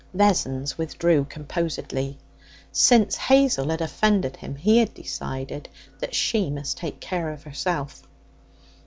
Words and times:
Vessons 0.15 0.79
withdrew 0.79 1.25
composedly. 1.25 2.17
Since 2.71 3.15
Hazel 3.17 3.69
had 3.69 3.81
offended 3.81 4.37
him, 4.37 4.55
he 4.55 4.79
had 4.79 4.95
decided 4.95 5.69
that 5.99 6.15
she 6.15 6.49
must 6.49 6.77
take 6.77 6.99
care 6.99 7.29
of 7.31 7.43
herself. 7.43 8.01